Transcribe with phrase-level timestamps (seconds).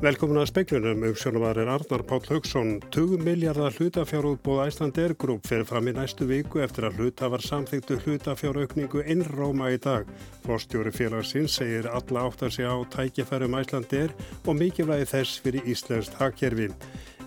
[0.00, 2.70] Velkomin að speiklunum um sjónumarir Arnar Páll Haugsson.
[2.88, 7.98] 20 miljardar hlutafjárútbóð Æslandeir Group fyrir fram í næstu viku eftir að hluta var samþyktu
[8.06, 10.08] hlutafjáraukningu innróma í dag.
[10.46, 14.16] Fórstjóri félagsins segir alla átt að segja á tækifærum Æslandeir
[14.46, 16.70] og mikilvægi þess fyrir Íslandst hakkerfi.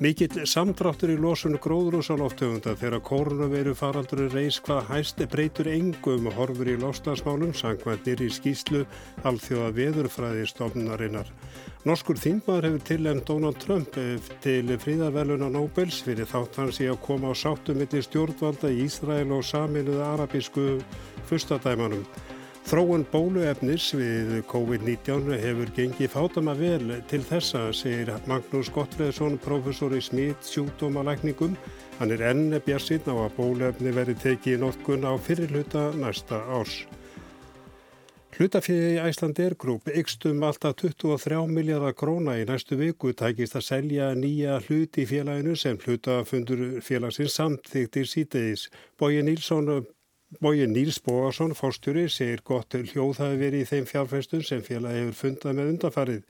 [0.02, 6.74] Mikill samdráttur í losunu gróðrúsaloftöfunda þegar koronaviru faraldur reys hvað hæst breytur engum horfur í
[6.82, 8.82] lostasmálum sangvæntnir í skýslu
[9.30, 11.30] alþjóða veðurfræði stofnunarinnar.
[11.86, 13.94] Norskur þingmaður hefur tilend Donald Trump
[14.42, 19.30] til fríðarveluna Nobels fyrir þátt hans í að koma á sáttum millir stjórnvalda í Ísrael
[19.30, 20.80] og saminuða arabísku
[21.30, 22.02] fyrstadæmanum.
[22.64, 30.00] Þróun bóluefnis við COVID-19 hefur gengið fátama vel til þessa, segir Magnús Gottfreðsson, professor í
[30.02, 31.58] smitt sjúkdómalækningum.
[32.00, 36.86] Hann er enn bjarsinn á að bóluefni veri tekið í notkun á fyrirluta næsta árs.
[38.34, 44.56] Hlutafélagi Æslandeir Group ykstum alltaf 23 miljardar króna í næstu viku tækist að selja nýja
[44.64, 48.70] hluti í félaginu sem hlutafundur félagsins samþyktir sítegis.
[48.98, 49.70] Bóji Nílsson
[50.42, 55.18] Bóji Níls Bógarsson, fórstjóri, segir gott hljóð hafi verið í þeim fjárfæstum sem félagi hefur
[55.20, 56.24] fundað með undarfarið.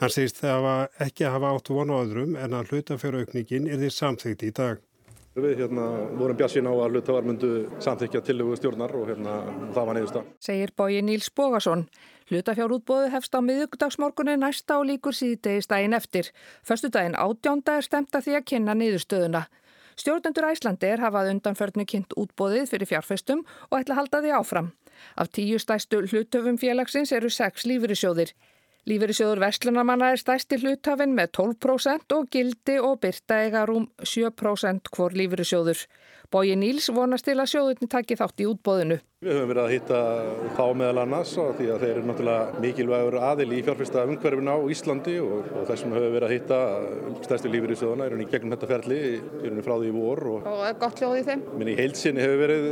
[0.00, 4.44] Hann segist það að ekki hafa átt vonu öðrum en að hlutafjaraukningin er því samþykt
[4.44, 4.82] í dag.
[5.36, 7.50] Við hérna, vorum bjassín á að hlutavarmundu
[7.84, 9.34] samþykja tillögu stjórnar og hérna,
[9.76, 10.30] það var neyðust að.
[10.48, 11.84] Segir bóji Níls Bógarsson.
[12.30, 16.32] Hlutafjárútbóðu hefst á miðugdagsmorgunni næsta og líkur síðdegist daginn eftir.
[16.64, 19.44] Förstu daginn átjónda er stemt að því að kynna niðurstöðuna.
[19.96, 24.68] Stjórnendur Æslandir hafað undanförnu kynnt útbóðið fyrir fjárfestum og ætla halda því áfram.
[25.16, 28.34] Af tíu stæstu hlutöfum félagsins eru sex lífyrirsjóðir.
[28.86, 35.16] Lífeyrissjóður Vestlunarmanna er stæsti hlutafinn með 12% og gildi og byrta eiga rúm 7% hvor
[35.16, 35.80] lífeyrissjóður.
[36.32, 38.98] Bóji Níls vonast til að sjóðurni takki þátt í útbóðinu.
[39.24, 39.98] Við höfum verið að hitta
[40.58, 45.14] þá meðal annars því að þeir eru náttúrulega mikilvægur aðil í fjárfesta umhverfin á Íslandi
[45.24, 46.58] og, og þessum höfum við verið að hitta
[47.24, 48.98] stærstu lífeyrissjóðuna í gegnum þetta ferli
[49.64, 50.22] frá því í vor.
[50.34, 51.44] Og, og gott hljóð í þeim?
[51.56, 52.68] Minn í heilsinni hefur verið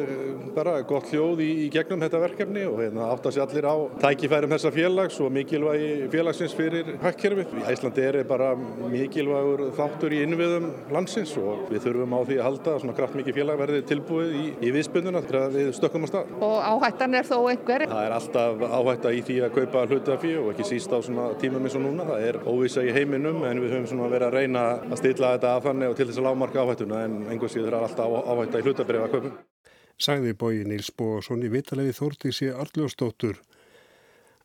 [0.59, 3.77] bara gott hljóð í, í gegnum þetta verkefni og hérna átt að sé allir á
[4.05, 7.49] tækifærum þessa félags og mikilvægi félagsins fyrir hækkerfi.
[7.73, 8.53] Íslandi er bara
[8.85, 13.61] mikilvægur þáttur í innviðum landsins og við þurfum á því að halda svona kraftmikið félag
[13.61, 16.31] verði tilbúið í, í viðspunduna þegar við stökkum á stað.
[16.45, 17.85] Og áhættan er þó einhver?
[17.91, 21.67] Það er alltaf áhætta í því að kaupa hlutafi og ekki síst á svona tímum
[21.67, 22.07] eins og núna.
[22.09, 25.55] Það er óvisa í heiminum en við höfum svona verið að reyna að stilla þetta
[25.59, 28.69] af þannig og til þess að lámarka áhættuna en einhvers síður er alltaf áhætta í
[28.69, 29.35] hlutabrið að kaupa.
[30.05, 33.37] Sagði bói Níls Bóasson í vitalegi Þórtísi Arljósdóttur.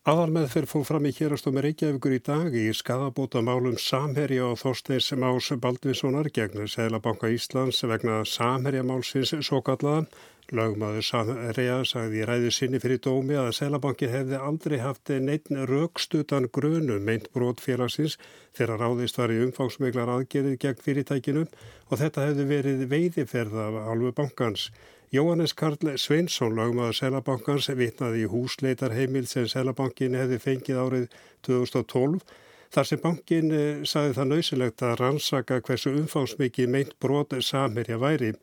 [0.08, 5.50] Aðalmeðferð fóð fram í hérastómi Reykjavíkur í dag í skadabóta málum Samherja og Þorsteins Más
[5.60, 10.06] Baldvinssonar gegn Sælabanka Íslands vegna Samherjamálsins svo kallaða.
[10.56, 16.48] Lögmaður Samherja sagði í ræðu sinni fyrir dómi að Sælabankin hefði aldrei haft neitt raukstutan
[16.48, 18.16] grunu meint brot félagsins
[18.56, 24.16] þegar ráðist var í umfangsmeglar aðgerið gegn fyrirtækinu og þetta hefði verið veiðiferð af halvu
[24.16, 24.70] bankans.
[25.10, 31.08] Jóhannes Karl Sveinsson, lagmaður Sælabankans, vitnaði í húsleitarheimil sem Sælabankin hefði fengið árið
[31.48, 32.20] 2012.
[32.70, 33.50] Þar sem bankin
[33.90, 38.36] saði það nöysilegt að rannsaka hversu umfánsmikið meint brot samherja væri.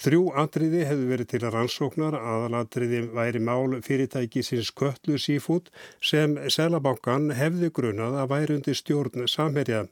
[0.00, 5.68] Þrjú atriði hefði verið til að rannsóknar, aðalatriði væri mál fyrirtæki sinns Köttlu Seafood
[6.00, 9.84] sem Sælabankan hefði grunað að væri undir stjórn samherja.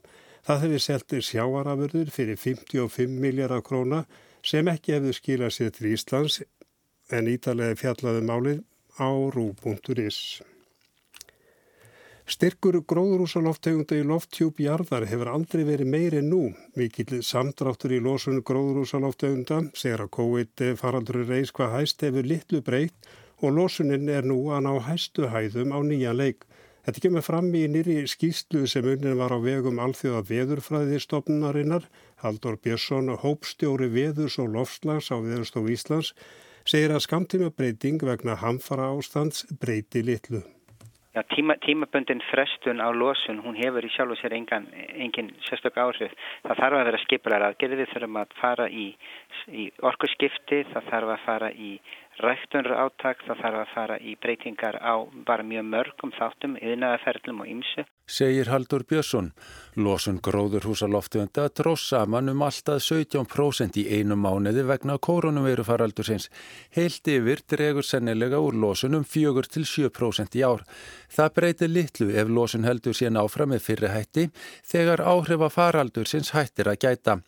[0.45, 4.07] Það hefði selti sjáarafurður fyrir 55 miljardar króna
[4.45, 6.41] sem ekki hefðu skilað sér til Íslands
[7.13, 8.59] en ítalega fjallaði málið
[9.01, 10.19] á rú.is.
[12.25, 16.55] Styrkur gróðrúsaloftegunda í lofttjúp jarðar hefur aldrei verið meiri nú.
[16.73, 23.11] Mikill samdráttur í losun gróðrúsaloftegunda segir að COVID faraldur reys hvað hæst hefur litlu breytt
[23.45, 26.47] og losunin er nú að ná hæstu hæðum á nýja leik.
[26.85, 31.87] Þetta kemur fram í nýri skýslu sem unnin var á vegum alþjóða veðurfræðistofnunarinnar.
[32.21, 36.13] Haldur Björnsson, hópstjóri veðurs og lofslags á Veðurstof Íslands,
[36.61, 40.43] segir að skamtíma breyting vegna hamfara ástands breyti litlu.
[41.15, 44.65] Já, tíma, tímaböndin frestun á losun, hún hefur í sjálf og sér engan,
[44.99, 46.11] engin sérstök áhrif.
[46.43, 48.87] Það þarf að vera skipular aðgerði, við þurfum að fara í,
[49.47, 51.71] í orkusskipti, það þarf að fara í
[52.23, 54.95] ræktunur áttak, það þarf að fara í breytingar á
[55.27, 57.85] bara mjög mörgum þáttum, yðnaðaferðlum og ymsu.
[58.05, 59.31] Segir Haldur Björnsson.
[59.75, 66.29] Losun gróðurhúsaloftuenda dróð saman um alltaf 17% í einu mánuði vegna koronavirufaraldursins.
[66.77, 70.63] Heilt yfir dregur sennilega úr losun um 4-7% í ár.
[71.09, 74.29] Það breytir litlu ef losun heldur síðan áfram með fyrri hætti
[74.63, 77.21] þegar áhrifa faraldursins hættir að gæta.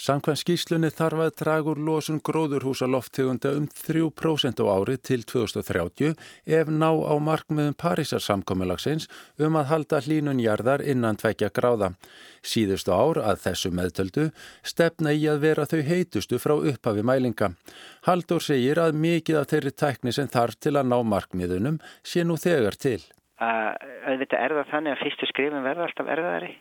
[0.00, 6.14] Samkvæm skýslunni þarf að dragur losun gróðurhúsa lofttegunda um 3% á ári til 2030
[6.56, 9.10] ef ná á markmiðum Parísar samkominnlagsins
[9.44, 11.90] um að halda hlínunjarðar innan tvekja gráða.
[12.40, 14.30] Síðustu ár að þessu meðtöldu
[14.64, 17.52] stefna í að vera þau heitustu frá upphafi mælinga.
[18.08, 22.40] Haldur segir að mikið af þeirri tækni sem þarf til að ná markmiðunum sé nú
[22.40, 23.02] þegar til.
[23.36, 23.76] Uh,
[24.08, 26.54] auðvitað er það þannig að fyrstu skrifin verða alltaf erðari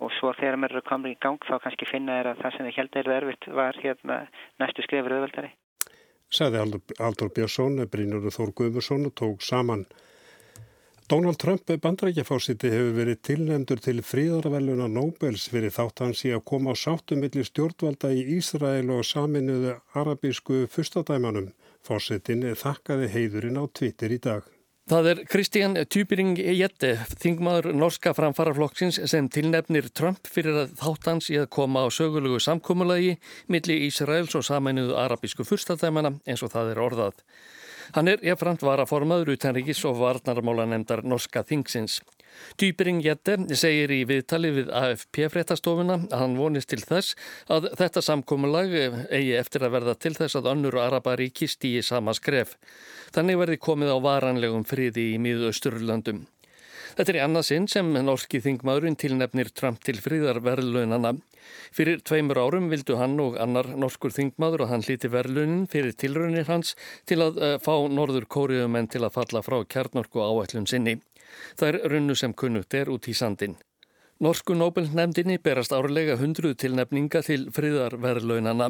[0.00, 2.68] og svo þegar maður eru komin í gang þá kannski finna er að það sem
[2.68, 4.20] þið heldur er erfitt var hérna
[4.62, 5.50] næstu skrifur auðvöldari.
[6.30, 9.84] Saði Aldur Björnsson, Brynur Þór Guðmursson og tók saman.
[11.10, 16.70] Donald Trump bandrækjafásiti hefur verið tilnefndur til fríðarveluna Nobels fyrir þátt hans í að koma
[16.70, 21.50] á sáttumilli stjórnvalda í Ísrael og saminuðu arabísku fyrstadæmanum.
[21.82, 24.46] Fásitin þakkaði heiðurinn á Twitter í dag.
[24.90, 26.88] Það er Kristján Tjúpiring Jette,
[27.22, 33.12] þingmaður norska framfaraflokksins sem tilnefnir Trump fyrir að þáttans í að koma á sögulegu samkómulagi
[33.46, 37.22] milli Ísraels og samænuðu arabísku fyrstadæmana eins og það er orðað.
[37.94, 42.00] Hann er jafnframt varaformaður utanríkis og varnarmála nefndar norska þingsins.
[42.60, 47.16] Dýbring Jette segir í viðtali við AFP-fréttastofuna að hann vonist til þess
[47.50, 48.74] að þetta samkómulag
[49.10, 52.56] eigi eftir að verða til þess að önnur arabaríki stýi sama skref.
[53.14, 56.26] Þannig verði komið á varanlegum friði í miðausturlöndum.
[56.96, 61.14] Þetta er í annað sinn sem norski þingmaðurinn tilnefnir Trump til fríðarverðlunana.
[61.74, 66.50] Fyrir tveimur árum vildu hann og annar norskur þingmaður og hann hlíti verðlunin fyrir tilraunir
[66.50, 66.74] hans
[67.08, 70.98] til að uh, fá norður kóriðumenn til að falla frá kjarnorku áætlun sinni.
[71.56, 73.58] Það er runnu sem kunnugt er út í sandin.
[74.20, 78.66] Norsku Nobel-nefndinni berast árlega hundruð tilnefninga til friðarverðlaunana.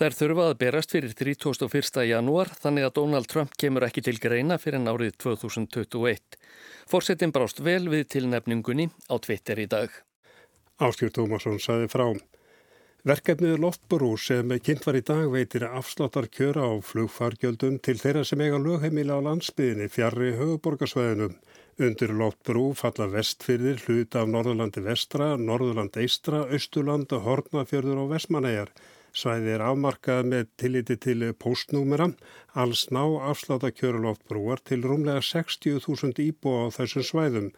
[0.00, 2.00] Þær þurfa að berast fyrir 31.
[2.08, 6.38] janúar þannig að Donald Trump kemur ekki til greina fyrir árið 2021.
[6.88, 9.92] Forsetin brást vel við tilnefningunni á Twitter í dag.
[10.80, 12.06] Áskjör Tómasson saði frá.
[13.04, 18.40] Verkefnið Loftbrú sem kynnt var í dag veitir afsláttar kjöra á flugfargjöldum til þeirra sem
[18.40, 21.36] eiga lögheimila á landsbyðinni fjarrri höfuborgarsvæðinum.
[21.76, 28.70] Undir Lóttbrú falla vestfyrðir hlut af Norðurlandi vestra, Norðurland eistra, Östurland, Hortnafjörður og Vestmanæjar.
[29.12, 32.06] Svæði er afmarkað með tilliti til postnúmera.
[32.56, 37.52] Alls ná afsláta kjöru Lóttbrúar til rúmlega 60.000 íbúa á þessum svæðum.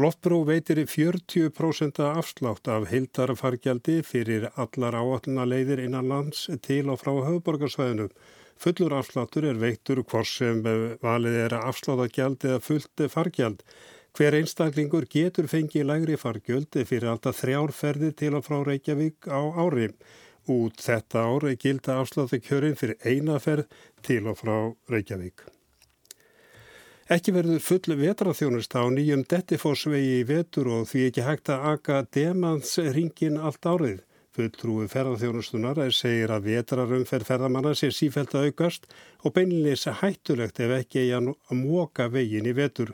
[0.00, 7.12] Lóttbrú veitir 40% afslátt af heildarfargjaldi fyrir allar áallina leiðir innan lands til og frá
[7.12, 8.08] höfuborgarsvæðinu.
[8.60, 10.58] Fullur afsláttur er veittur hvort sem
[11.00, 13.62] valið er að afsláta gjald eða fullt fargjald.
[14.18, 19.88] Hver einstaklingur getur fengið lægri fargjöld fyrir alltaf þrjárferði til og frá Reykjavík á ári.
[20.50, 23.70] Út þetta ári gilda afsláttu kjörin fyrir einaferð
[24.04, 24.56] til og frá
[24.92, 25.46] Reykjavík.
[27.10, 32.02] Ekki verður full vetraþjónust á nýjum Dettifossvegi í vetur og því ekki hægt að aka
[32.14, 34.04] demansringin allt árið.
[34.30, 38.86] Fulltrúi ferðarþjónustunar segir að vetrarumferð ferðamanna sé sífælt að aukast
[39.26, 42.92] og beinleis hættulegt ef ekki að móka vegin í vetur.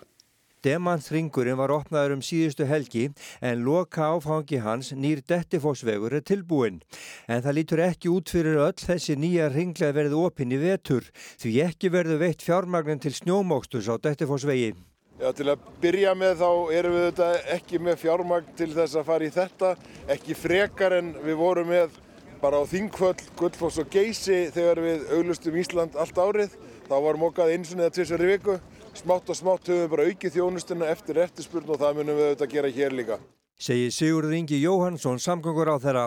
[0.64, 3.04] Demansringurinn var opnaður um síðustu helgi
[3.44, 6.80] en loka áfangi hans nýr Dettifossvegur er tilbúin.
[7.28, 11.56] En það lítur ekki út fyrir öll þessi nýja ringlega verið opinn í vetur því
[11.68, 14.72] ekki verður veitt fjármagnin til snjómókstus á Dettifossvegi.
[15.16, 19.06] Já, til að byrja með þá erum við þetta ekki með fjármagn til þess að
[19.06, 19.70] fara í þetta,
[20.12, 21.94] ekki frekar en við vorum með
[22.42, 26.58] bara á Þingvöll, Guldfoss og Geysi þegar við auglustum Ísland allt árið.
[26.86, 28.58] Þá varum okkað eins og neða tvisar í viku.
[28.96, 32.52] Smátt og smátt höfum við bara aukið þjónustuna eftir eftirspurn og það munum við auðvitað
[32.52, 33.18] gera hér líka
[33.58, 36.04] segir Sigurður Ingi Jóhansson samgöngur á þeirra.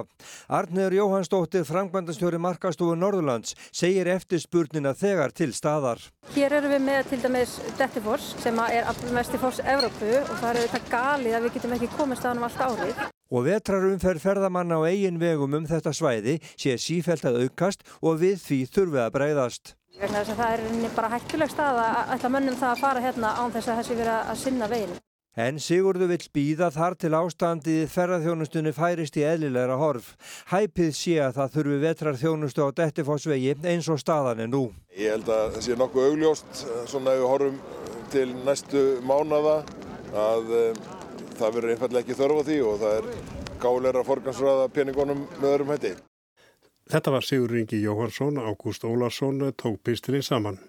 [0.47, 6.01] Arniður Jóhannsdóttir, frangvandastjóri markastofu Norðurlands, segir eftirspurnina þegar til staðar.
[6.35, 10.93] Hér eru við með til dæmis Dettifoss sem er mestifoss Evrópu og það eru þetta
[10.93, 13.01] galið að við getum ekki komið staðan um allt árið.
[13.29, 18.39] Og vetrarumferð ferðamanna á eigin vegum um þetta svæði sé sífælt að aukast og við
[18.41, 19.75] því þurfið að breyðast.
[19.99, 20.63] Það er
[20.95, 24.17] bara hættuleg stað að ætla mönnum það að fara hérna án þess að þessi vera
[24.31, 24.97] að sinna veginn.
[25.39, 30.09] En Sigurðu vill býða þar til ástandið ferðarþjónustunni færist í eðlilegra horf.
[30.49, 34.65] Hæpið sé að það þurfi vetrarþjónustu á Dettifossvegi eins og staðan er nú.
[34.99, 37.61] Ég held að það sé nokkuð augljóst svona ef við horfum
[38.11, 39.55] til næstu mánada
[40.11, 40.81] að um,
[41.39, 43.09] það verður einfallega ekki þörfa því og það er
[43.63, 45.93] gáleira forgansraða peningunum með öðrum hætti.
[46.89, 50.59] Þetta var Sigur Ringi Jóhansson, Ágúst Ólarsson tók pistilinn saman.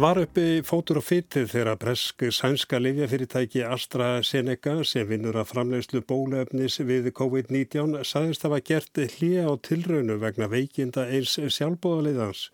[0.00, 6.00] Það var uppi fótur og fytið þegar bresk sænska livjafyrirtæki AstraZeneca sem vinnur að framlegslu
[6.08, 12.46] bólefnis við COVID-19 sagðist að hafa gert hlýja á tilraunu vegna veikinda eins sjálfbóðaliðans.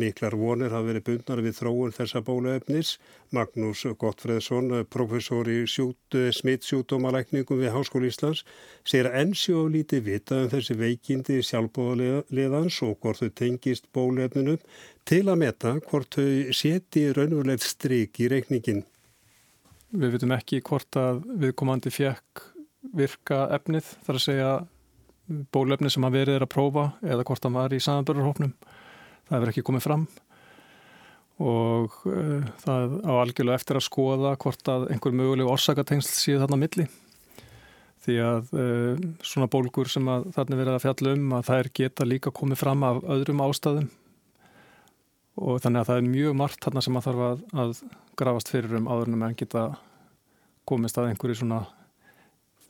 [0.00, 2.94] Miklar vonir hafa verið bundnar við þróun þessa bóluefnis.
[3.36, 8.40] Magnús Gottfreðsson, professor í smittsjútumalækningum við Háskóli Íslands,
[8.88, 14.56] segir ennsjó lítið vita um þessi veikindi sjálfbóðaliðans og hvort þau tengist bóluefninu
[15.04, 18.86] til að meta hvort þau seti raunverulegt stryk í reikningin.
[19.92, 22.48] Við vitum ekki hvort að viðkomandi fjekk
[22.96, 24.52] virka efnið, þar að segja
[25.52, 28.56] bóluefni sem að verið er að prófa eða hvort það var í samanbörðarhófnum
[29.32, 30.04] það hefur ekki komið fram
[31.42, 36.60] og uh, það á algjörlega eftir að skoða hvort að einhver möguleg orsakatengsl síðu þarna
[36.60, 36.86] milli
[38.02, 42.06] því að uh, svona bólgur sem að þarna verið að fjalla um að er geta
[42.06, 43.90] líka komið fram af öðrum ástæðum
[45.42, 47.76] og þannig að það er mjög margt þarna sem að þarf að, að
[48.20, 49.64] grafast fyrir um áður en geta
[50.68, 51.62] komist að einhverju svona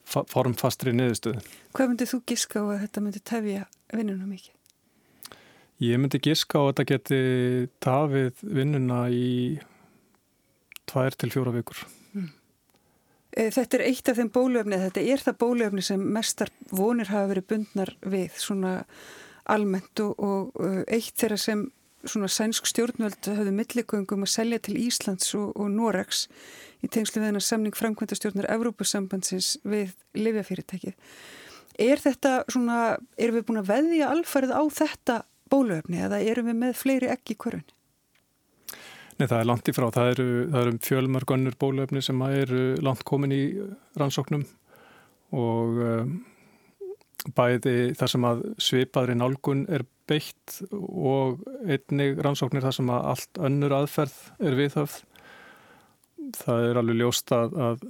[0.06, 1.42] formfastri niðurstöðu.
[1.74, 4.61] Hvað myndið þú gíska á að þetta myndi tefja vinnunum mikið?
[5.82, 7.18] Ég myndi giska á að þetta geti
[7.82, 9.58] tafið vinnuna í
[10.86, 11.80] tvær til fjóra vikur.
[12.14, 12.28] Mm.
[13.32, 17.48] Þetta er eitt af þeim bólöfni, þetta er það bólöfni sem mestar vonir hafa verið
[17.50, 18.82] bundnar við svona
[19.50, 21.64] almennt og, og eitt þeirra sem
[22.04, 26.26] svona sænsk stjórnvöld hafði milligöngum að selja til Íslands og, og Noregs
[26.82, 30.94] í tengslu við hennar samning framkvæmda stjórnar Evrópusambandsins við livjafyrirtækið.
[31.82, 35.20] Er þetta svona, erum við búin að veðja alfarið á þetta
[35.52, 37.64] bóluefni eða erum við með fleiri ekki hverjum?
[39.18, 39.86] Nei, það er langt í frá.
[39.92, 40.28] Það eru,
[40.58, 43.42] eru fjölmörgönnur bóluefni sem eru langt komin í
[44.00, 44.44] rannsóknum
[45.36, 46.14] og um,
[47.36, 53.42] bæði þar sem að svipaðri nálgun er beitt og einnig rannsóknir þar sem að allt
[53.48, 54.96] önnur aðferð er viðhafð.
[56.42, 57.86] Það er alveg ljóst að, að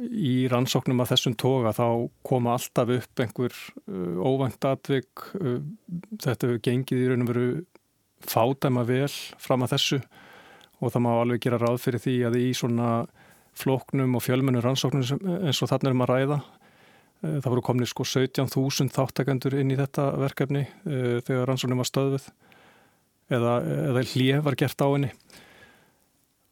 [0.00, 1.86] í rannsóknum að þessum toga þá
[2.24, 5.58] koma alltaf upp einhver uh, óvænt atvik uh,
[6.16, 7.48] þetta hefur gengið í raun og veru
[8.24, 9.10] fádæma vel
[9.42, 10.00] fram að þessu
[10.82, 12.88] og það má alveg gera ráð fyrir því að í svona
[13.58, 15.04] floknum og fjölmennu rannsóknum
[15.44, 19.80] eins og þarna erum að ræða uh, það voru komnið sko 17.000 þáttakendur inn í
[19.82, 22.30] þetta verkefni þegar rannsóknum var stöðuð
[23.28, 23.58] eða,
[23.92, 25.12] eða hlið var gert á henni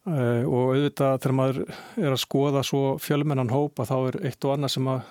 [0.05, 1.59] og auðvitað þegar maður
[2.01, 5.03] er að skoða svo fjölmennan hópa þá er eitt og annað sem að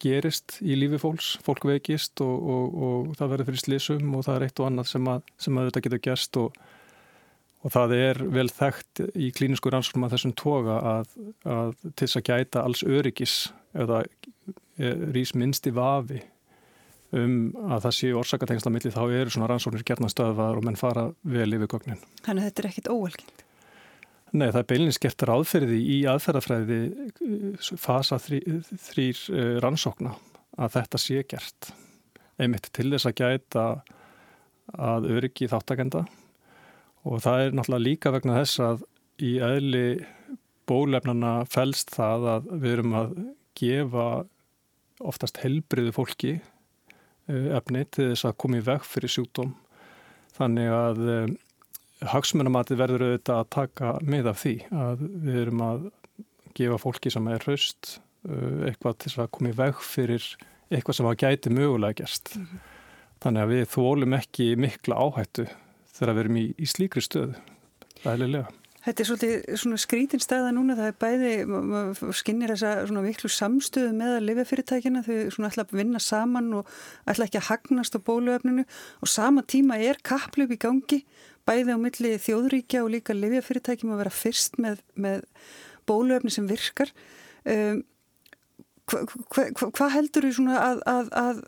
[0.00, 4.36] gerist í lífi fólks, fólk veikist og, og, og það verður fyrir slísum og það
[4.38, 6.58] er eitt og annað sem að, sem að auðvitað getur gerst og,
[7.60, 11.14] og það er vel þekkt í klínisku rannsóknum að þessum toga að,
[11.44, 13.36] að til þess að gæta alls öryggis
[13.76, 14.02] eða
[15.14, 16.22] rýs minnst í vafi
[17.16, 21.48] um að það séu orsakatengsla milli þá eru svona rannsóknir gerðnastöðvar og menn fara vel
[21.56, 22.02] yfir gögnin.
[22.24, 23.46] Þannig að þetta er ekkit óvelkend?
[24.30, 28.38] Nei, það er beilinni skert ráðferði í aðferðafræði eh, fasa þrý,
[28.78, 30.12] þrýr eh, rannsókna
[30.60, 31.70] að þetta sé gert.
[32.38, 33.64] Einmitt til þess að gæta
[34.70, 36.04] að öryggi þáttakenda
[37.10, 38.86] og það er náttúrulega líka vegna þess að
[39.26, 39.84] í eðli
[40.70, 43.18] bólefnana fælst það að við erum að
[43.58, 44.08] gefa
[45.10, 49.56] oftast helbriðu fólki eh, efni til þess að koma í veg fyrir sjúkdóm.
[50.38, 51.06] Þannig að
[52.08, 55.88] hagsmunamati verður auðvitað að taka með af því að við erum að
[56.56, 57.96] gefa fólki sem er hraust
[58.28, 60.28] uh, eitthvað til að koma í veg fyrir
[60.70, 62.34] eitthvað sem að gæti mögulega gerst.
[62.36, 62.64] Mm -hmm.
[63.20, 65.46] Þannig að við þólum ekki mikla áhættu
[65.92, 67.34] þegar við erum í, í slíkri stöðu.
[68.00, 68.59] Það leilega.
[68.80, 71.32] Þetta er svolítið skrítin staða núna, það er bæði,
[72.16, 76.70] skinnir þessa viklu samstöðu með að lifa fyrirtækina, þau ætla að vinna saman og
[77.04, 81.02] ætla ekki að hagnast á bóluöfninu og sama tíma er kapplöf í gangi
[81.48, 85.26] bæði á milli þjóðríkja og líka livjafyrirtækjum að vera fyrst með, með
[85.88, 86.92] bóluefni sem virkar
[87.44, 87.82] um,
[88.90, 91.44] hvað hva, hva, hva heldur þú að, að, að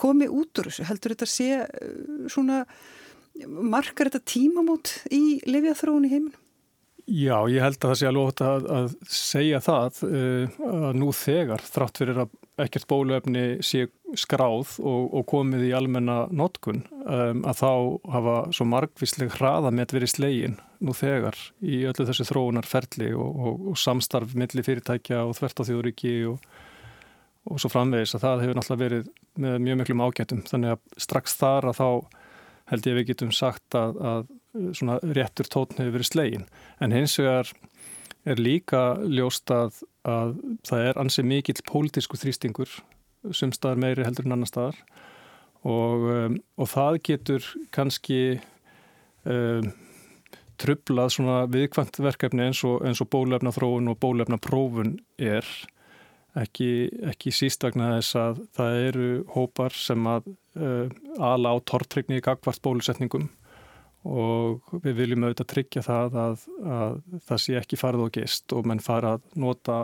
[0.00, 0.88] komi út úr þessu?
[0.88, 2.64] Heldur þetta sé uh, svona
[3.48, 6.38] markar þetta tímamót í livjathróun í heiminum?
[7.10, 11.08] Já, ég held að það sé alveg ótt að, að segja það uh, að nú
[11.16, 17.54] þegar þrátt fyrir að ekkert bóluefni sé skráð og, og komið í almenna notkun að
[17.56, 17.70] þá
[18.12, 23.12] hafa svo margvísleg hraða með að vera í slegin nú þegar í öllu þessu þróunarferli
[23.14, 28.44] og, og, og samstarf millir fyrirtækja og þvert á þjóðriki og svo framvegis að það
[28.44, 31.88] hefur náttúrulega verið með mjög miklum ágættum þannig að strax þar að þá
[32.70, 34.30] held ég við getum sagt að, að
[34.78, 36.46] svona réttur tótn hefur verið slegin
[36.82, 37.50] en hins vegar
[38.28, 40.34] er líka ljóst að, að
[40.68, 42.72] það er ansið mikill pólitísku þrýstingur
[43.36, 44.78] sem staðar meiri heldur en annar staðar.
[45.60, 48.20] Og, um, og það getur kannski
[49.28, 49.72] um,
[50.60, 55.46] trublað svona viðkvæmt verkefni eins og, og bólefna þróun og bólefna prófun er
[56.38, 56.70] ekki,
[57.10, 60.86] ekki síst vegna þess að það eru hópar sem að uh,
[61.18, 63.28] ala á tortrygni í gagvart bólusetningum
[64.08, 66.94] og við viljum auðvitað tryggja það að, að
[67.28, 69.80] það sé ekki farið og gist og menn fara að nota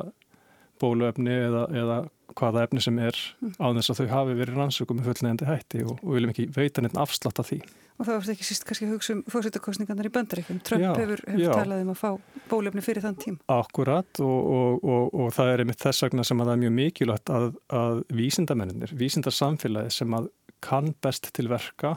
[0.82, 1.96] bóluefni eða, eða
[2.36, 3.16] hvaða efni sem er
[3.56, 6.84] á þess að þau hafi verið rannsökum með fullnegandi hætti og, og viljum ekki veita
[6.84, 7.60] neitt afslátt af því.
[7.96, 10.58] Og það varst ekki síst kannski að hugsa um fórsýttakostningarnar í bandaríkjum.
[10.66, 12.10] Trump já, hefur, hefur talað um að fá
[12.50, 13.38] bólefni fyrir þann tím.
[13.52, 17.32] Akkurat og, og, og það er einmitt þess vegna sem að það er mjög mikilvægt
[17.38, 17.48] að,
[17.80, 20.28] að vísindamennir, vísindarsamfélagi sem að
[20.66, 21.96] kann best til verka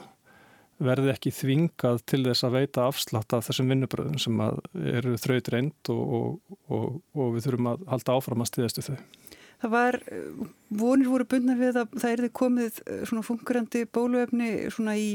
[0.80, 4.42] verði ekki þvingað til þess að veita afslátt af þessum vinnubröðum sem
[4.94, 6.40] eru þraut reynd og,
[6.72, 9.00] og, og við þurfum að halda áfram að stiðastu þau.
[9.60, 9.96] Það var,
[10.72, 15.10] vonir voru bundnar við að það erði komið eh, svona funkurandi bóluefni svona í,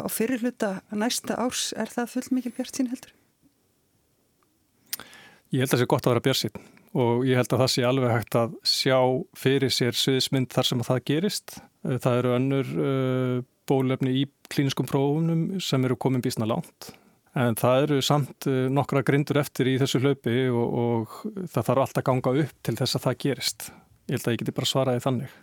[0.00, 1.74] á fyrirluta næsta árs.
[1.76, 3.12] Er það full mikil bjart sín heldur?
[5.52, 6.56] Ég held að það sé gott að vera bjart sín
[6.98, 8.98] og ég held að það sé alveg hægt að sjá
[9.38, 11.58] fyrir sér sviðismynd þar sem að það gerist.
[11.86, 13.36] Eh, það eru önnur uh,
[13.70, 16.92] bólefni í klíniskum prófunum sem eru komin bísna langt.
[17.32, 22.04] En það eru samt nokkra grindur eftir í þessu hlaupi og, og það þarf alltaf
[22.04, 23.70] ganga upp til þess að það gerist
[24.08, 25.36] ég held að ég geti bara svaraði þannig.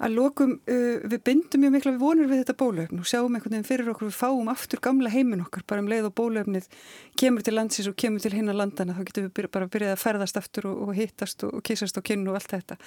[0.00, 3.54] Að lokum, uh, við bindum mjög mikla við vonur við þetta bólöfn og sjáum einhvern
[3.56, 6.68] veginn fyrir okkur, við fáum aftur gamla heimin okkar bara um leið og bólöfnið
[7.20, 10.40] kemur til landsins og kemur til hinna landana, þá getum við bara byrjað að ferðast
[10.40, 12.78] aftur og, og hittast og, og kissast á kinn og allt þetta.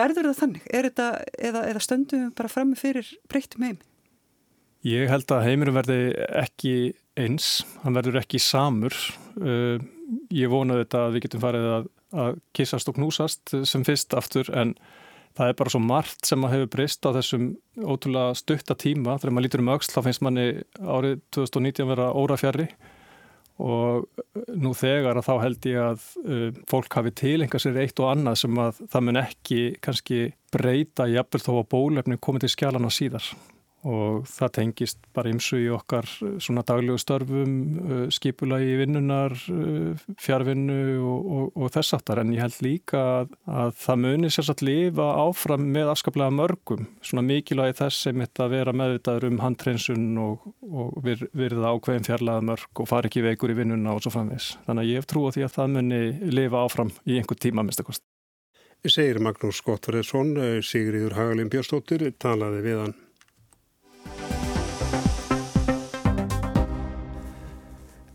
[0.00, 0.66] Verður það þannig?
[0.70, 1.06] Er þetta,
[1.38, 3.78] eða, eða stöndum við bara frammi fyrir breyttum heim?
[4.88, 6.02] Ég held að heiminum verði
[6.40, 6.74] ekki
[7.20, 8.96] eins, hann verður ekki samur.
[9.38, 9.76] Uh,
[10.34, 14.50] ég vona þetta að við getum farið að að kissast og knúsast sem fyrst aftur
[14.56, 14.74] en
[15.38, 19.18] það er bara svo margt sem að hefur breyst á þessum ótrúlega stutta tíma.
[19.18, 20.46] Þegar maður lítur um auksl þá finnst manni
[20.80, 22.66] árið 2019 vera órafjari
[23.60, 24.06] og
[24.56, 28.38] nú þegar að þá held ég að uh, fólk hafi tilengað sér eitt og annað
[28.42, 30.20] sem að það mun ekki kannski
[30.54, 33.26] breyta jafnvel þó að bólefni komið til skjálana síðar
[33.88, 40.02] og það tengist bara ymsu í okkar eh, svona daglegu störfum, eh, skipulagi vinnunar, eh,
[40.20, 44.68] fjárvinnu og, og, og þess aftar en ég held líka að, að það munir sérstaklega
[44.90, 50.06] lifa áfram með afskaplega mörgum, svona mikilvægi þess sem þetta að vera meðvitaður um handreinsun
[50.20, 54.12] og, og vir, virða ákveðin fjarlaga mörg og fara ekki veikur í vinnuna og svo
[54.12, 54.54] framvis.
[54.68, 56.02] Þannig að ég hef trú á því að það muni
[56.36, 58.04] lifa áfram í einhver tíma minnstakost.
[58.80, 60.32] Segir Magnús Skottfriðsson,
[60.64, 63.00] Sigriður Hagalin Björnstóttir, talaði við hann.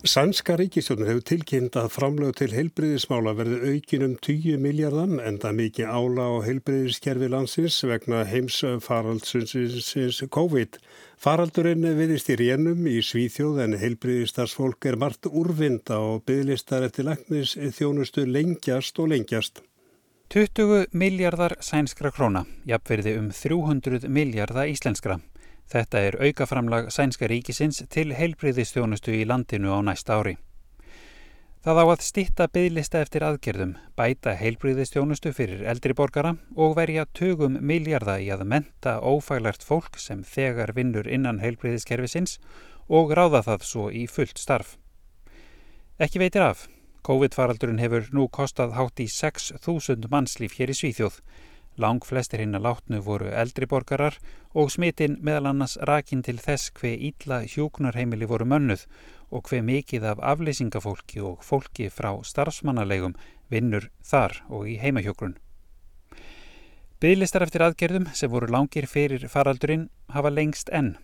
[0.06, 5.56] Sænska ríkistjónur hefur tilkynnt að framlög til heilbriðismála verði aukin um 10 miljardan en það
[5.60, 10.78] mikið ála á heilbriðiskerfi landsins vegna heims faraldsins COVID.
[11.18, 17.56] Faraldurinn viðist í rénum í Svíþjóð en heilbriðistarsfólk er margt úrvinda og bygglistar eftir lagnis
[17.58, 19.63] þjónustu lengjast og lengjast.
[20.30, 25.18] 20 miljardar sænskra króna, jafnverði um 300 miljarda íslenskra.
[25.65, 30.36] Þetta er aukaframlag sænska ríkisins til heilbriðistjónustu í landinu á næsta ári.
[31.65, 37.58] Það á að stitta bygglista eftir aðgerðum, bæta heilbriðistjónustu fyrir eldri borgara og verja tögum
[37.58, 42.38] miljarda í að menta ófæglert fólk sem þegar vinnur innan heilbriðiskerfisins
[42.86, 44.78] og ráða það svo í fullt starf.
[45.97, 46.67] Ekki veitir af.
[47.06, 51.17] COVID-faraldurinn hefur nú kostað hátt í 6.000 mannslíf hér í Svíþjóð
[51.78, 54.16] Lang flestir hinn að látnu voru eldri borgarar
[54.56, 58.86] og smitinn meðal annars rakin til þess hver ítla hjókunarheimili voru mönnuð
[59.36, 63.18] og hver mikið af afleysingafólki og fólki frá starfsmannalegum
[63.52, 65.36] vinnur þar og í heimahjókrun.
[67.04, 70.96] Bygglistar eftir aðgerðum sem voru langir fyrir faraldurinn hafa lengst enn.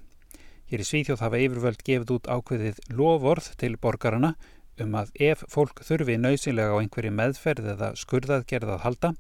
[0.72, 4.38] Hér í Svíþjóð hafa yfirvöld gefið út ákveðið lovorð til borgarana
[4.80, 9.12] um að ef fólk þurfi nöysilega á einhverju meðferð eða skurðaðgerð að halda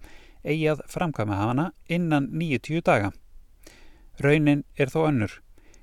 [0.43, 3.11] eigi að framkvæma hana innan 90 daga.
[4.21, 5.37] Raunin er þó önnur.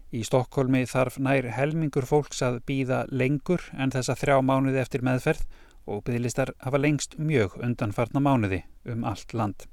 [0.09, 5.45] Í Stokkólmi þarf nær helmingur fólks að býða lengur en þessa þrjá mánuði eftir meðferð
[5.89, 9.67] og bygglistar hafa lengst mjög undanfarna mánuði um allt land.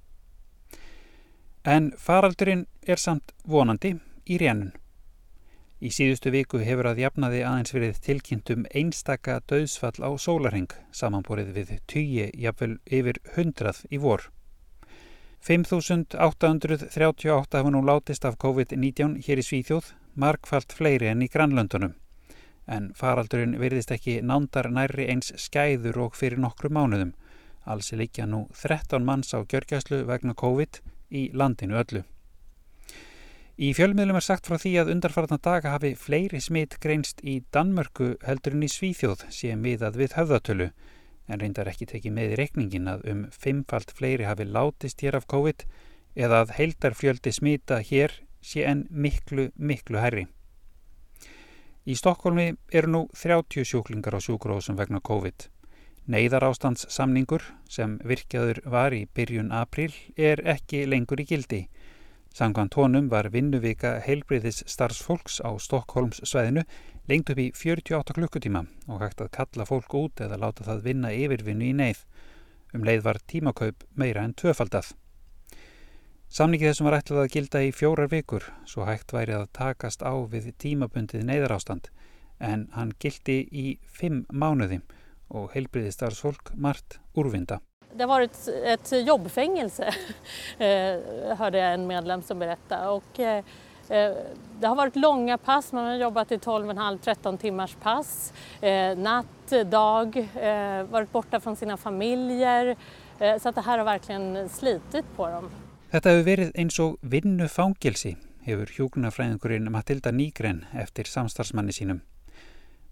[1.64, 3.96] En faraldurinn er samt vonandi
[4.30, 4.74] í rénun.
[5.84, 11.74] Í síðustu viku hefur að jafnaði aðeins verið tilkynntum einstaka döðsfall á sólarheng samanborið við
[11.92, 14.30] tugi jafnvel yfir hundrað í vor.
[15.46, 21.94] 5.838 hafa nú látist af COVID-19 hér í Svíþjóð, markfalt fleiri enn í grannlöndunum.
[22.66, 27.14] En faraldurinn verðist ekki nándar nærri eins skæður og fyrir nokkru mánuðum.
[27.62, 30.82] Alls er líka nú 13 manns á gjörgjæslu vegna COVID
[31.14, 32.02] í landinu öllu.
[33.62, 38.18] Í fjölmiðlum er sagt frá því að undarfartna daga hafi fleiri smitt greinst í Danmörku
[38.26, 40.74] heldur en í Svíþjóð sem miðað við höfðatölu
[41.28, 45.28] en reyndar ekki tekið með í reikningin að um fimmfalt fleiri hafi látist hér af
[45.32, 45.66] COVID
[46.16, 48.14] eða að heildarfjöldi smita hér
[48.46, 50.28] sé en miklu, miklu herri.
[51.86, 55.50] Í Stokkólmi eru nú 30 sjúklingar á sjúkrósum vegna COVID.
[56.10, 61.62] Neiðar ástandssamningur sem virkjaður var í byrjun april er ekki lengur í gildi.
[62.36, 66.66] Sangvan tónum var vinnuvika heilbriðis starfsfólks á Stokkólms sveðinu
[67.10, 71.14] lengt upp í 48 klukkutíma og hægt að kalla fólk út eða láta það vinna
[71.14, 72.02] yfirvinnu í neyð.
[72.74, 74.94] Um leið var tímakaup meira en tvöfaldað.
[76.28, 80.12] Samningi þessum var ætlað að gilda í fjórar vikur svo hægt væri að takast á
[80.28, 81.92] við tímabundið neyðarástand
[82.44, 84.84] en hann gildi í fimm mánuðim
[85.28, 87.60] och helbriðistarsfolk margt urvinda.
[87.94, 89.84] Det har varit ett jobbfängelse,
[90.58, 92.88] eh, hörde jag en medlem som berättade.
[92.88, 93.44] Och, eh,
[93.88, 98.34] det har varit långa pass, man har jobbat i 12,5-13 timmars pass.
[98.62, 100.30] Eh, natt, dag,
[100.90, 102.76] varit borta från sina familjer.
[103.40, 105.50] Så att det här har verkligen slitit på dem.
[105.96, 112.02] Þetta hefur verið eins og vinnufangilsi, hefur hjúknarfræðingurinn Matilda Nýgren eftir samstarfsmanni sínum.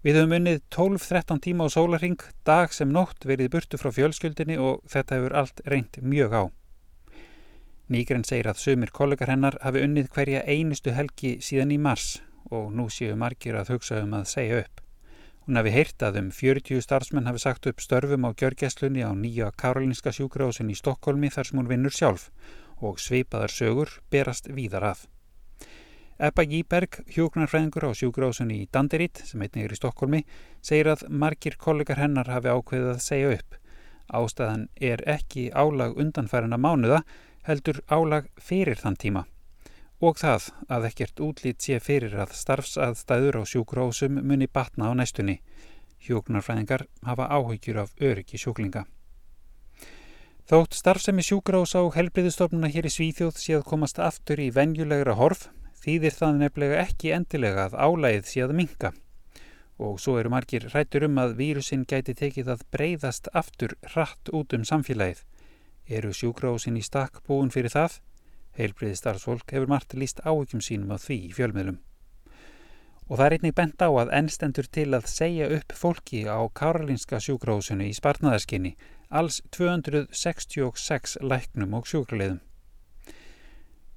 [0.04, 2.16] Við höfum unnið 12-13 tíma á sólaring,
[2.48, 6.42] dag sem nótt verið burtu frá fjölskyldinni og þetta hefur allt reynd mjög á.
[7.84, 12.70] Nýgren segir að sumir kollegar hennar hafi unnið hverja einustu helgi síðan í mars og
[12.72, 14.80] nú séu margir að hugsa um að segja upp.
[15.44, 19.50] Hún hafi heyrt að um 40 starfsmenn hafi sagt upp störfum á gjörgæslunni á nýja
[19.60, 22.30] karolinska sjúkrásin í Stokkólmi þar sem hún vinnur sjálf
[22.80, 25.02] og sveipaðar sögur berast víðar að.
[26.16, 30.22] Ebba Jíberg, hjóknarfræðingur á sjúgrásunni í Danderit, sem einnig er í Stokkólmi,
[30.64, 33.60] segir að margir kollegar hennar hafi ákveðið að segja upp.
[34.14, 37.02] Ástæðan er ekki álag undanfærina mánuða,
[37.46, 39.24] heldur álag fyrir þann tíma.
[40.00, 45.38] Og það að ekkert útlít sé fyrir að starfsaðstæður á sjúgrásum muni batna á næstunni.
[46.04, 48.84] Hjóknarfræðingar hafa áhyggjur af öryggi sjúklinga.
[50.44, 55.46] Þótt starfsemi sjúgrás á helbriðustofnuna hér í Svíþjóð sé að komast aftur í venjulegra horf
[55.80, 58.92] þýðir það nefnilega ekki endilega að álægið sé að minka.
[59.82, 64.54] Og svo eru margir rættur um að vírusinn gæti tekið að breyðast aftur hratt út
[64.54, 65.24] um samfélagið.
[65.90, 67.98] Eru sjúgrásin í stakk búin fyrir það?
[68.54, 71.80] Heilbriði starfsfólk hefur margt líst áhyggjum sínum á því í fjölmiðlum.
[73.10, 77.18] Og það er einnig bent á að ennstendur til að segja upp fólki á Karolinska
[77.20, 78.76] sjúgrásunni í spartnaðarskinni
[79.10, 82.40] alls 266 læknum og sjúkraliðum.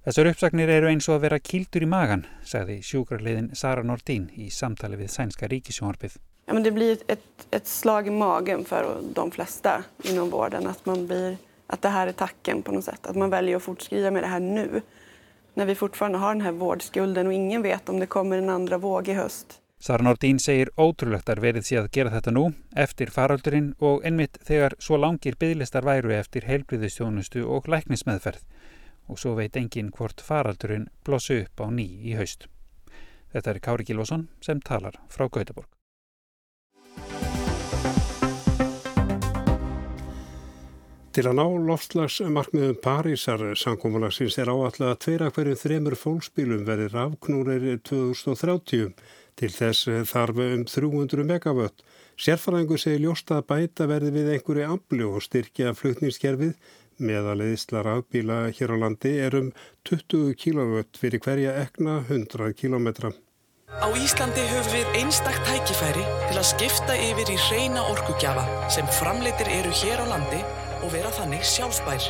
[0.08, 4.46] Þessar uppsagnir eru eins og að vera kildur i magan, sagði sjúkrarliðin Sara Nordin i
[4.48, 6.14] samtale vid Sænska ríkisjónarbið.
[6.48, 10.86] Ja, men det blir ett, ett slag i magen för de flesta inom vården att,
[10.86, 13.08] man blir, att det här är tacken på något sätt.
[13.08, 14.82] Att man väljer att fortskrida med det här nu.
[15.54, 18.78] När vi fortfarande har den här vårdskulden och ingen vet om det kommer en andra
[18.78, 19.60] våg i höst.
[19.80, 24.40] Sara Nordin segir ótrúlegt að verið sé að gera þetta nú eftir faraldurinn og einmitt
[24.48, 28.48] þegar svo langir bygglistar væru eftir heilbriðistjónustu og læknismeðferð
[29.08, 32.48] og svo veit engin hvort faraldurinn blossu upp á ný í haust.
[33.34, 35.68] Þetta er Kári Gilvason sem talar frá Gautaborg.
[41.18, 47.80] Til að ná loftslagsmarkmiðum Parísar samkómulagsins er áallega að tveira hverju þremur fólksbílum verið rafknúrir
[47.90, 48.92] 2030
[49.42, 51.82] til þess þarf um 300 megavött.
[52.22, 56.54] Sérfærangu segir ljósta að bæta verði við einhverju amblu og styrkja flutningskerfið
[56.98, 59.52] Meðaleiðsla rafbíla hér á landi er um
[59.86, 63.14] 20 kW fyrir hverja ekna 100 km.
[63.68, 69.50] Á Íslandi höfum við einstaktt tækifæri til að skipta yfir í reyna orkugjafa sem framleitir
[69.60, 70.42] eru hér á landi
[70.82, 72.10] og vera þannig sjálfsbær.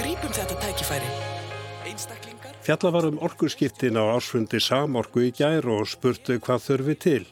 [0.00, 1.10] Grípum þetta tækifæri.
[1.90, 2.54] Einstaklingar...
[2.64, 7.24] Fjalla var um orkuskiptin á ársfundi samorku í gær og spurtu hvað þurfi til.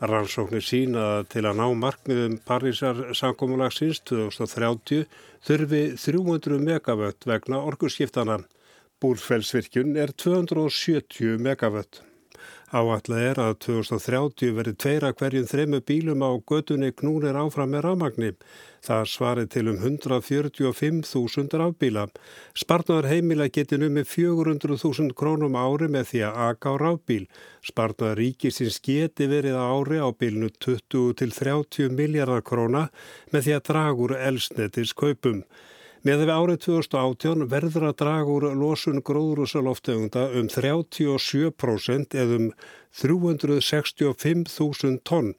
[0.00, 5.04] Rannsóknir sína til að ná markmiðum Parísar sankomulagsins 2030
[5.46, 8.40] þurfi 300 megavött vegna orkurskiptana.
[9.00, 12.02] Búrfellsvirkjun er 270 megavött.
[12.70, 18.36] Áallega er að 2030 verið tveira hverjum þremu bílum á gödunni knúnir áfram með rámagnir.
[18.86, 22.04] Það svarið til um 145.000 rafbíla.
[22.54, 27.26] Spartnaður heimila geti numið 400.000 krónum ári með því að aka á rafbíl.
[27.66, 32.86] Spartnaður ríkisins geti verið ári á bílnu 20 til 30 miljardar króna
[33.34, 35.42] með því að dragur elsnetis kaupum.
[36.00, 42.46] Með við árið 2018 verður að draga úr losun gróðrúsaloftegunda um 37% eða um
[43.02, 45.34] 365.000 tonn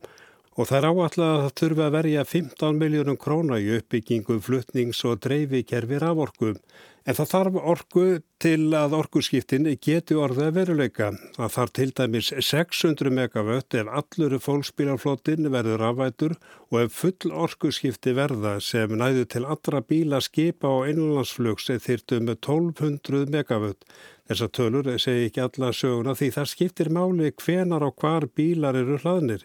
[0.59, 5.01] og það er áallega að það þurfa að verja 15 miljónum króna í uppbyggingu fluttnings-
[5.07, 6.53] og dreifikerfi raforku.
[7.01, 8.01] En það þarf orku
[8.41, 11.07] til að orkuskiptin geti orðið veruleika.
[11.33, 16.35] Það þarf til dæmis 600 megavött ef allur fólksbílarflottin verður afvætur
[16.69, 22.37] og ef full orkuskipti verða sem næðu til allra bíla skipa á einlandsflugs þyrtu með
[22.37, 23.81] 1200 megavött.
[24.29, 29.01] Þessar tölur segi ekki alla söguna því það skiptir máli hvenar og hvar bílar eru
[29.01, 29.41] hlaðnir.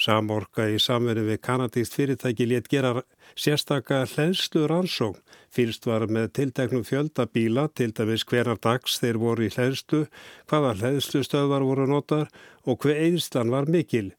[0.00, 3.02] Samorka í samverðu við kanadíst fyrirtæki létt gera
[3.38, 5.20] sérstaka hlæðslu rannsókn.
[5.54, 10.04] Fyrst var með tilteknum fjölda bíla, til dæmis hverjar dags þeir voru í hlæðslu,
[10.50, 12.26] hvaða hlæðslu stöðvar voru notar
[12.66, 14.10] og hver eðslan var mikil.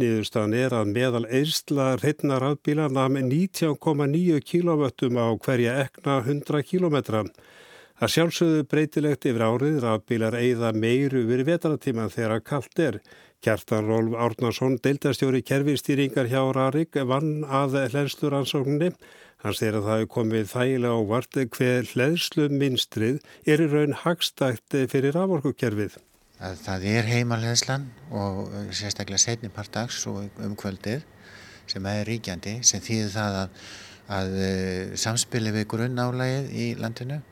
[0.00, 4.86] Niðurstan er að meðal eðsla hreitna rafbíla nami 19,9 kW
[5.20, 6.96] á hverja ekna 100 km.
[8.00, 12.96] Það sjálfsögðu breytilegt yfir árið rafbílar eigða meiru verið vetratíma þegar kallt er.
[13.40, 18.90] Kjartan Rólf Árnarsson, deildastjóri kerfistýringar hjá Rarik, vann að hlæðslu rannsókninni.
[19.40, 24.76] Hann segir að það hefur komið þægilega ávart hver hlæðslu minstrið er í raun hagstækt
[24.92, 25.96] fyrir raforkukerfið.
[26.66, 31.08] Það er heimalheðslan og sérstaklega setni part dags og umkvöldið
[31.70, 33.64] sem er ríkjandi sem þýðir það að,
[34.18, 34.38] að
[35.00, 37.22] samspili við grunnálægið í landinu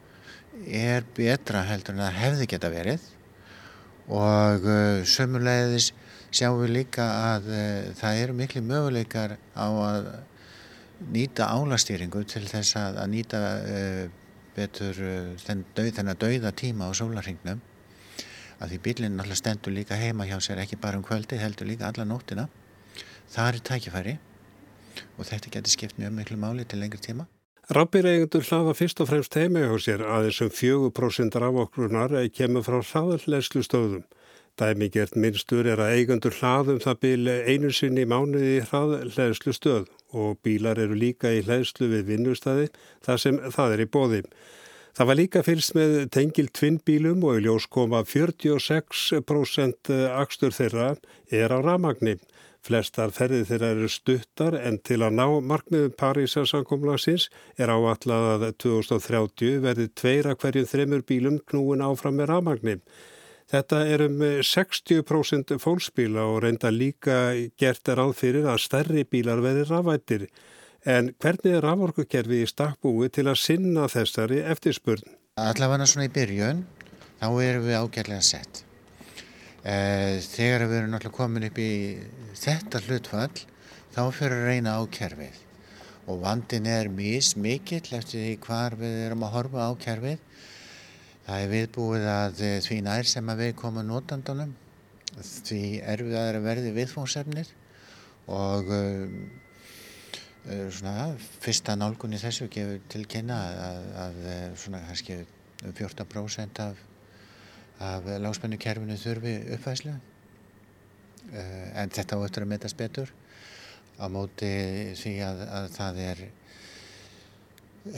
[0.65, 3.09] er betra heldur en það hefði geta verið
[4.09, 4.65] og
[5.09, 5.93] sömulegðis
[6.33, 7.49] sjáum við líka að
[7.99, 10.09] það eru miklu möguleikar á að
[11.07, 14.05] nýta álastýringu til þess að, að nýta uh,
[14.57, 17.63] betur uh, þennan dauða tíma á sólarhingnum
[18.59, 21.87] að því bílinn náttúrulega stendur líka heima hjá sér ekki bara um kvöldi, heldur líka
[21.87, 22.49] alla nóttina.
[23.31, 24.15] Það er tækifæri
[25.15, 27.29] og þetta getur skipt mjög miklu máli til lengri tíma
[27.69, 33.65] Rabbeireigendur hlaða fyrst og fremst heima hjá sér að þessum 4% rafokrunar kemur frá hraðarlegslu
[33.67, 34.07] stöðum
[34.59, 39.85] Dæmi gert minnstur er að eigandur hlaðum það bíl einu sinni í mánuði hraðlegslu stöð
[40.11, 42.67] og bílar eru líka í hlæðslu við vinnustæði
[43.07, 44.21] þar sem það er í bóði.
[44.99, 50.89] Það var líka fyrst með tengil tvinnbílum og í ljós koma 46% akstur þeirra
[51.31, 52.17] er á ramagni.
[52.67, 59.63] Flestar ferði þeirra eru stuttar en til að ná markmiðum Parísarsankomlagsins er áallað að 2030
[59.65, 62.77] verði tveira hverjum þremur bílum knúin áfram með ramagni.
[63.49, 69.65] Þetta er um 60% fólksbíla og reynda líka gert er áfyrir að stærri bílar verði
[69.71, 70.27] rafættir.
[70.85, 75.17] En hvernig er raforkukerfi í stakkbúi til að sinna þessari eftirspurn?
[75.41, 76.65] Allavega svona í byrjun,
[77.23, 78.68] þá erum við ágæðlega sett.
[79.69, 81.73] Þegar við erum náttúrulega komin upp í
[82.41, 83.41] þetta hlutfall,
[83.93, 85.43] þá fyrir að reyna á kerfið.
[86.09, 90.23] Og vandin er mís mikill eftir því hvar við erum að horfa á kerfið.
[91.27, 94.55] Það er viðbúið að því nær sem að við komum notandunum,
[95.21, 97.53] því erfiðar að verði viðfóngsefnir
[98.33, 99.19] og uh,
[100.73, 101.11] svona
[101.45, 103.37] fyrsta nálgun í þessu gefur til kynna
[103.69, 104.21] að, að
[104.63, 105.19] svona kannski
[105.67, 106.81] um 14% af,
[107.85, 113.13] af lágspennukerfinu þurfi uppfæslu uh, en þetta á eftir að metast betur
[113.99, 114.51] á móti
[114.99, 116.25] því að, að það er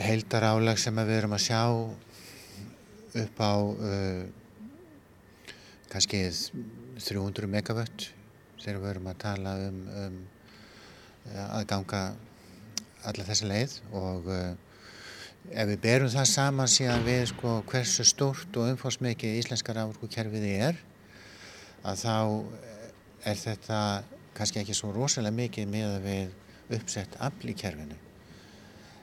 [0.01, 1.61] heildar álag sem við erum að sjá
[3.21, 4.23] upp á uh,
[5.91, 6.23] kannski
[7.01, 8.11] 300 megavött
[8.61, 10.19] þegar við erum að tala um, um
[11.31, 12.01] að ganga
[13.09, 14.51] alla þessi leið og uh,
[15.51, 20.79] ef við berum það saman síðan við sko hversu stórt og umfórsmikið íslenska rávorkukerfið er
[21.83, 22.15] að þá
[23.27, 23.79] er þetta
[24.37, 27.97] kannski ekki svo rosalega mikið með að við uppsett afl í kerfinu.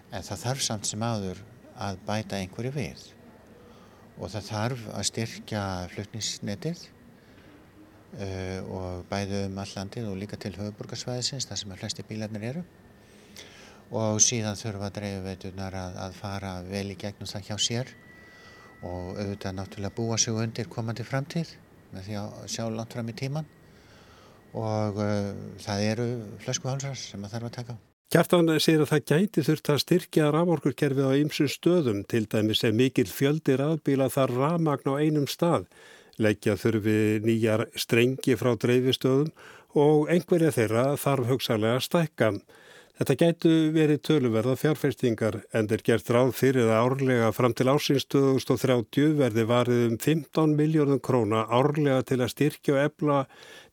[0.08, 1.42] En það þarf samt sem áður
[1.76, 3.02] að bæta einhverju við.
[4.18, 11.46] Og það þarf að styrkja flutningsnetið uh, og bæðu um allandið og líka til höfuborgarsvæðisins
[11.50, 12.64] þar sem að flesti bílarnir eru
[13.90, 17.94] og síðan þurfa dreifveitunar að, að fara vel í gegnum það hjá sér
[18.84, 21.54] og auðvitað náttúrulega búa sig undir komandi framtíð
[21.94, 23.48] með því að sjá langt fram í tíman
[24.56, 26.08] og uh, það eru
[26.44, 27.78] flöskuhálsar sem að þarf að taka á.
[28.08, 32.72] Kjartan segir að það gæti þurft að styrkja raforkurkerfið á ymsum stöðum, til dæmis ef
[32.72, 35.66] mikil fjöldi rafbíla þar rafmagn á einum stað,
[36.16, 39.28] leggja þurfi nýjar strengi frá dreifistöðum
[39.76, 42.32] og einhverja þeirra þarf hugsalega stækka.
[42.98, 48.08] Þetta gætu verið töluverða fjárfestingar en er gert ráð fyrir að árlega fram til ásins
[48.10, 53.18] 2030 verði varið um 15 miljónum króna árlega til að styrkja og ebla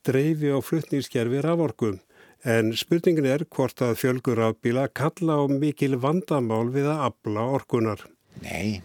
[0.06, 1.98] dreifi og flutningskerfi raforkum.
[2.46, 8.06] En spurningin er hvort að fjölgur rafbíla kalla á mikil vandamál við að abla orkunar.
[8.46, 8.84] Nei,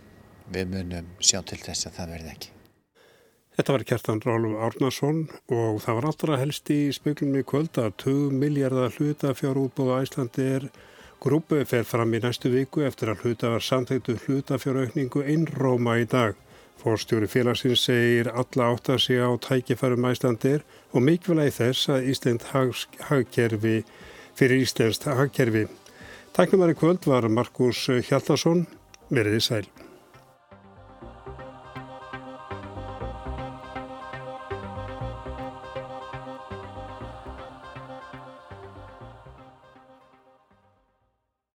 [0.48, 2.59] við munum sjá til þess að það verði ekki.
[3.60, 5.16] Þetta var Kjartan Rálum Árnason
[5.52, 10.46] og það var allra helst í spöglum í kvöld að 2 miljardar hluta fjárútbóða Æslandi
[10.48, 10.64] er
[11.20, 16.40] Grúpu fer fram í næstu viku eftir að hluta var samþektu hlutafjaraukningu innróma í dag.
[16.80, 20.64] Fórstjóri félagsins segir alla átt að sig á tækifærum æslandir
[20.96, 22.48] og mikilvægi þess að Ísland
[23.10, 23.76] hagkerfi
[24.40, 25.66] fyrir Íslandst hagkerfi.
[26.32, 28.64] Tæknumari kvöld var Markus Hjaldarsson,
[29.12, 29.89] veriði sæl.